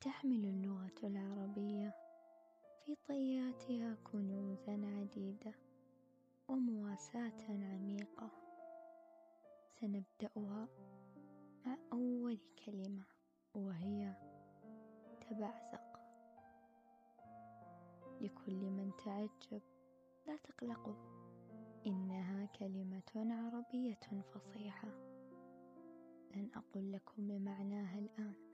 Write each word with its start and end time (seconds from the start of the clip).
تحمل 0.00 0.44
اللغة 0.44 1.00
العربية. 1.04 1.94
في 2.84 2.96
طياتها 3.08 3.96
كنوزا 4.04 4.72
عديدة 4.72 5.54
ومواساة 6.48 7.42
عميقة. 7.48 8.30
سنبدأها 9.80 10.68
مع 11.66 11.76
أول 11.92 12.38
كلمة 12.66 13.04
وهي 13.54 14.14
تبعزق. 15.20 16.00
لكل 18.20 18.70
من 18.70 18.92
تعجب 19.04 19.62
لا 20.26 20.36
تقلقوا 20.36 20.96
إنها 21.86 22.46
كلمة 22.46 23.02
عربية 23.16 24.22
فصيحة. 24.34 24.88
لن 26.36 26.50
أقول 26.54 26.92
لكم 26.92 27.28
بمعناها 27.28 27.98
الآن. 27.98 28.49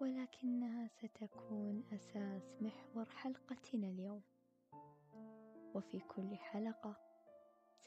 ولكنها 0.00 0.88
ستكون 0.88 1.84
أساس 1.92 2.62
محور 2.62 3.04
حلقتنا 3.04 3.88
اليوم. 3.88 4.22
وفي 5.74 6.00
كل 6.00 6.36
حلقة 6.36 6.96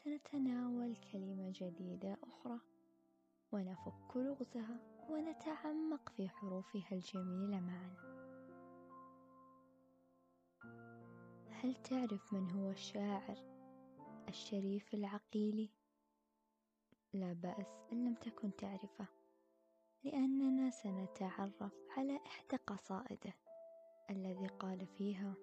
سنتناول 0.04 0.96
كلمة 1.12 1.52
جديدة 1.54 2.16
أخرى 2.22 2.60
ونفك 3.52 4.16
لغزها 4.16 4.80
ونتعمق 5.10 6.08
في 6.16 6.28
حروفها 6.28 6.92
الجميلة 6.92 7.60
معا 7.60 7.94
هل 11.50 11.74
تعرف 11.74 12.32
من 12.32 12.50
هو 12.50 12.70
الشاعر 12.70 13.38
الشريف 14.28 14.94
العقيلي؟ 14.94 15.70
لا 17.12 17.32
بأس 17.32 17.66
إن 17.92 18.04
لم 18.04 18.14
تكن 18.14 18.56
تعرفه. 18.56 19.06
لأننا 20.04 20.70
سنتعرف 20.70 21.72
على 21.96 22.20
إحدى 22.26 22.56
قصائده 22.66 23.34
الذي 24.10 24.46
قال 24.46 24.86
فيها 24.86 25.34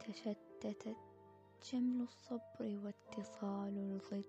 تشتتت 0.00 0.96
جمل 1.72 2.02
الصبر 2.02 2.80
واتصال 2.84 3.78
الضد 3.78 4.24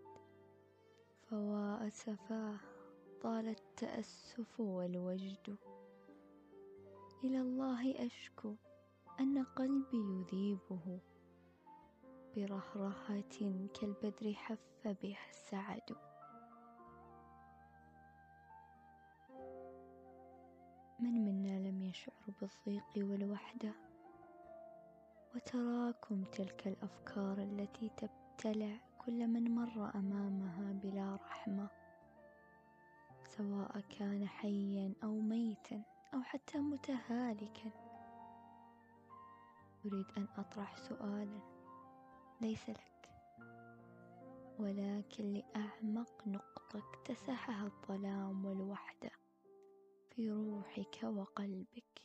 فوا 1.29 1.87
أسفاه 1.87 2.57
طال 3.21 3.47
التأسف 3.47 4.59
والوجد. 4.59 5.57
إلى 7.23 7.41
الله 7.41 8.05
أشكو 8.05 8.55
أن 9.19 9.43
قلبي 9.43 9.97
يذيبه. 9.97 10.99
برهرهة 12.35 13.23
كالبدر 13.73 14.33
حف 14.33 14.87
بها 14.87 15.29
السعد. 15.29 15.95
من 20.99 21.25
منا 21.25 21.69
لم 21.69 21.81
يشعر 21.81 22.33
بالضيق 22.41 22.83
والوحدة؟ 22.97 23.73
وتراكم 25.35 26.23
تلك 26.23 26.67
الأفكار 26.67 27.37
التي 27.37 27.89
تبتلع 27.97 28.77
كل 29.05 29.27
من 29.27 29.55
مر 29.55 29.91
أمامها 29.95 30.71
بلا 30.73 31.15
رحمة 31.15 31.67
سواء 33.37 33.79
كان 33.79 34.27
حيا 34.27 34.93
أو 35.03 35.19
ميتا 35.19 35.81
أو 36.13 36.21
حتى 36.21 36.57
متهالكا. 36.57 37.71
أريد 39.85 40.05
أن 40.17 40.27
أطرح 40.37 40.77
سؤالا. 40.77 41.52
ليس 42.43 42.69
لك. 42.69 43.09
ولكن 44.59 45.33
لأعمق 45.33 46.27
نقطة 46.27 46.79
اكتسحها 46.79 47.65
الظلام 47.65 48.45
والوحدة 48.45 49.11
في 50.09 50.31
روحك 50.31 51.03
وقلبك. 51.03 52.01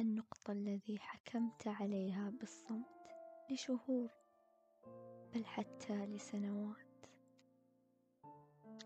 النقطة 0.00 0.52
الذي 0.52 0.98
حكمت 0.98 1.66
عليها 1.68 2.30
بالصمت 2.30 3.08
لشهور 3.50 4.10
بل 5.34 5.44
حتى 5.46 6.06
لسنوات. 6.06 7.06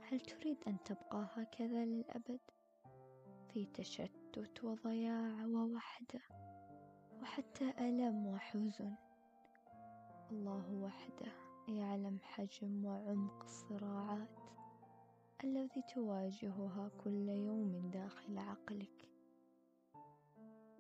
هل 0.03 0.21
تريد 0.21 0.65
أن 0.67 0.77
تبقى 0.85 1.29
هكذا 1.35 1.85
للأبد؟ 1.85 2.41
في 3.49 3.67
تشتت 3.67 4.18
وضياع 4.63 5.47
ووحدة 5.47 6.21
وحتى 7.23 7.71
ألم 7.81 8.27
وحزن. 8.27 8.95
الله 10.31 10.75
وحده 10.75 11.33
يعلم 11.69 12.19
حجم 12.23 12.85
وعمق 12.85 13.43
الصراعات 13.43 14.29
الذي 15.45 15.83
تواجهها 15.95 16.91
كل 17.05 17.29
يوم 17.29 17.91
داخل 17.93 18.39
عقلك 18.39 19.09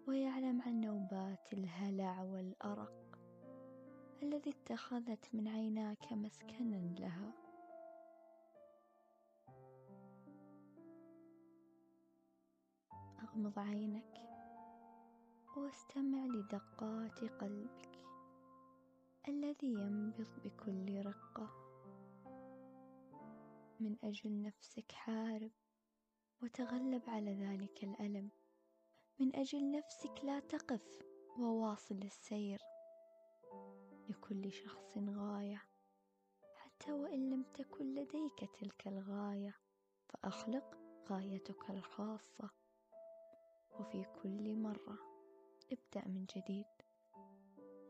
ويعلم 0.09 0.62
عن 0.62 0.80
نوبات 0.80 1.53
الهلع 1.53 2.22
والأرق 2.22 3.19
الذي 4.22 4.50
اتخذت 4.50 5.34
من 5.34 5.48
عيناك 5.48 6.12
مسكنا 6.12 6.94
لها. 6.98 7.47
أغمض 13.38 13.59
عينك 13.59 14.21
واستمع 15.56 16.26
لدقات 16.26 17.25
قلبك 17.25 17.88
الذي 19.28 19.75
ينبض 19.75 20.26
بكل 20.44 21.06
رقة. 21.06 21.50
من 23.81 23.97
أجل 24.04 24.43
نفسك 24.43 24.93
حارب 24.93 25.50
وتغلب 26.43 27.03
على 27.09 27.34
ذلك 27.34 27.84
الألم. 27.84 28.31
من 29.21 29.37
أجل 29.37 29.71
نفسك 29.71 30.25
لا 30.25 30.41
تقف 30.41 30.98
وواصل 31.38 32.03
السير. 32.03 32.59
لكل 34.09 34.53
شخص 34.53 34.98
غاية 34.98 35.62
حتى 36.56 36.93
وإن 36.93 37.31
لم 37.31 37.43
تكن 37.43 37.94
لديك 37.94 38.50
تلك 38.60 38.88
الغاية 38.88 39.54
فأخلق 40.09 40.78
غايتك 41.10 41.71
الخاصة. 41.71 42.50
وفي 43.80 44.04
كل 44.22 44.54
مرة. 44.54 44.98
ابدأ 45.72 46.08
من 46.08 46.26
جديد. 46.36 46.66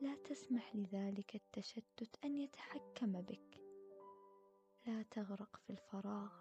لا 0.00 0.14
تسمح 0.14 0.76
لذلك 0.76 1.34
التشتت 1.34 2.24
أن 2.24 2.36
يتحكم 2.36 3.20
بك. 3.20 3.60
لا 4.86 5.02
تغرق 5.02 5.56
في 5.56 5.70
الفراغ 5.70 6.32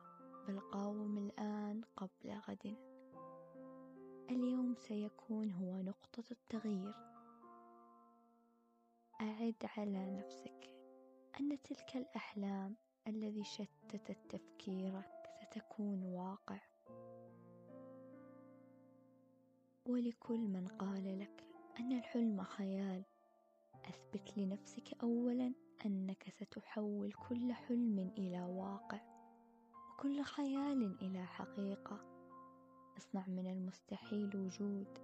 بل 0.47 0.59
قاوم 0.59 1.17
الآن 1.17 1.81
قبل 1.97 2.39
غد. 2.47 2.77
اليوم 4.29 4.75
سيكون 4.75 5.51
هو 5.51 5.81
نقطة 5.81 6.23
التغيير. 6.31 6.95
أعد 9.21 9.55
على 9.77 10.05
نفسك 10.05 10.73
أن 11.39 11.61
تلك 11.61 11.95
الأحلام 11.95 12.75
الذي 13.07 13.43
شتتت 13.43 14.17
تفكيرك 14.29 15.29
ستكون 15.41 16.03
واقع. 16.03 16.59
ولكل 19.87 20.39
من 20.39 20.67
قال 20.67 21.19
لك 21.19 21.45
أن 21.79 21.91
الحلم 21.91 22.43
خيال. 22.43 23.03
أثبت 23.85 24.37
لنفسك 24.37 25.03
أولا 25.03 25.53
أنك 25.85 26.29
ستحول 26.29 27.13
كل 27.13 27.53
حلم 27.53 28.13
إلى 28.17 28.41
واقع 28.41 29.01
وكل 29.91 30.23
خيال 30.23 30.97
إلى 31.01 31.25
حقيقة. 31.25 31.99
اصنع 32.97 33.27
من 33.27 33.47
المستحيل 33.47 34.37
وجود 34.37 34.99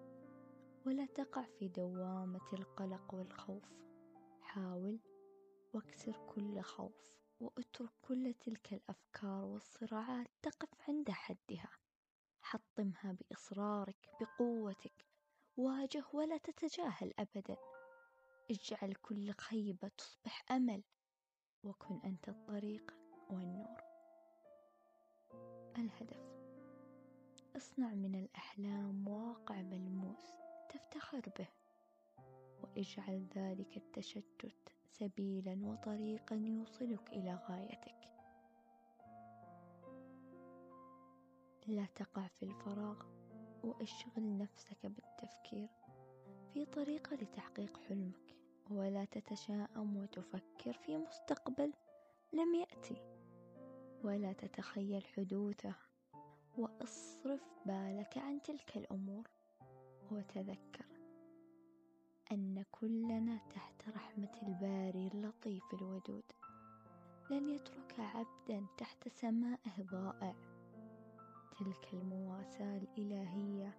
ولا 0.85 1.05
تقع 1.05 1.45
في 1.59 1.67
دوامة 1.67 2.53
القلق 2.53 3.13
والخوف. 3.13 3.73
حاول 4.41 4.99
واكسر 5.73 6.17
كل 6.27 6.61
خوف 6.61 7.11
واترك 7.39 7.91
كل 8.01 8.33
تلك 8.33 8.73
الأفكار 8.73 9.45
والصراعات 9.45 10.27
تقف 10.41 10.89
عند 10.89 11.11
حدها. 11.11 11.82
حطمها 12.53 13.11
بإصرارك 13.19 14.09
بقوتك 14.21 15.05
واجه 15.57 16.03
ولا 16.13 16.37
تتجاهل 16.37 17.13
أبدا. 17.19 17.57
اجعل 18.51 18.93
كل 18.93 19.31
خيبة 19.31 19.87
تصبح 19.97 20.51
أمل 20.51 20.83
وكن 21.63 21.99
أنت 22.05 22.29
الطريق 22.29 22.93
والنور. 23.29 23.81
الهدف 25.77 26.19
اصنع 27.57 27.93
من 27.93 28.15
الأحلام 28.15 29.07
واقع 29.07 29.61
ملموس 29.61 30.33
تفتخر 30.69 31.21
به 31.39 31.47
واجعل 32.63 33.27
ذلك 33.35 33.77
التشتت 33.77 34.73
سبيلا 34.85 35.59
وطريقا 35.65 36.35
يوصلك 36.35 37.09
إلى 37.09 37.35
غايتك. 37.49 38.12
لا 41.67 41.85
تقع 41.95 42.27
في 42.27 42.43
الفراغ 42.43 43.03
وأشغل 43.63 44.37
نفسك 44.37 44.85
بالتفكير. 44.85 45.69
في 46.53 46.65
طريقة 46.65 47.15
لتحقيق 47.15 47.77
حلمك 47.77 48.35
ولا 48.69 49.05
تتشاءم 49.05 49.97
وتفكر 49.97 50.73
في 50.73 50.97
مستقبل 50.97 51.73
لم 52.33 52.55
يأتي. 52.55 53.01
ولا 54.03 54.33
تتخيل 54.33 55.05
حدوثه 55.05 55.75
وأصرف 56.57 57.41
بالك 57.65 58.17
عن 58.17 58.41
تلك 58.41 58.77
الأمور. 58.77 59.27
وتذكر 60.11 60.85
أن 62.31 62.65
كلنا 62.71 63.39
تحت 63.49 63.89
رحمة 63.89 64.39
الباري 64.43 65.07
اللطيف 65.07 65.63
الودود. 65.73 66.23
لن 67.29 67.49
يترك 67.49 67.99
عبدا 67.99 68.65
تحت 68.77 69.07
سمائه 69.07 69.81
ضائع. 69.81 70.52
تلك 71.63 71.93
المواساة 71.93 72.77
الإلهية 72.77 73.77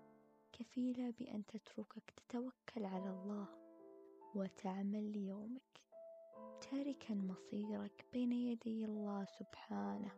كفيلة 0.52 1.10
بأن 1.10 1.46
تتركك 1.46 2.10
تتوكل 2.10 2.84
على 2.84 3.10
الله 3.10 3.48
وتعمل 4.34 5.12
ليومك. 5.12 5.80
تاركا 6.60 7.14
مصيرك 7.14 8.06
بين 8.12 8.32
يدي 8.32 8.84
الله 8.84 9.24
سبحانه 9.24 10.12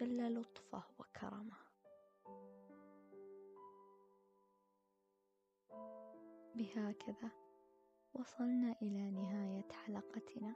جل 0.00 0.34
لطفه 0.40 0.82
وكرمه. 0.98 1.56
بهكذا 6.54 7.30
وصلنا 8.14 8.76
إلى 8.82 9.10
نهاية 9.10 9.68
حلقتنا. 9.72 10.54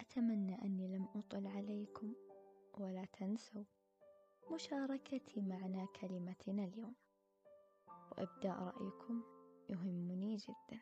أتمنى 0.00 0.62
أني 0.62 0.96
لم 0.96 1.08
أطل 1.14 1.46
عليكم 1.46 2.14
ولا 2.78 3.04
تنسوا 3.04 3.64
مشاركتي 4.52 5.40
معنى 5.40 5.86
كلمتنا 6.00 6.64
اليوم. 6.64 6.94
وإبداء 8.10 8.58
رأيكم 8.62 9.22
يهمني 9.68 10.36
جدا. 10.36 10.80